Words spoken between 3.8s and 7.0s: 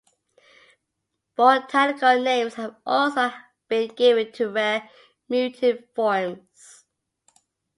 given to rare mutant forms.